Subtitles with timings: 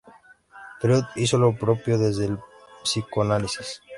[0.79, 2.39] Freud hizo lo propio desde el
[2.83, 3.83] psicoanálisis.